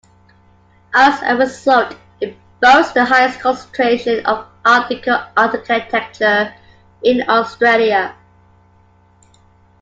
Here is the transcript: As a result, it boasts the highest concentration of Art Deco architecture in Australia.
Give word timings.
As 0.95 1.21
a 1.21 1.35
result, 1.37 1.95
it 2.21 2.35
boasts 2.59 2.91
the 2.91 3.05
highest 3.05 3.39
concentration 3.39 4.25
of 4.25 4.47
Art 4.65 4.89
Deco 4.89 5.27
architecture 5.37 6.51
in 7.03 7.21
Australia. 7.29 8.15